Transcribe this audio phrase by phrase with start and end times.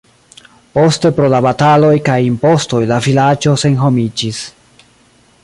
[0.77, 4.43] Poste pro la bataloj kaj impostoj la vilaĝo senhomiĝis.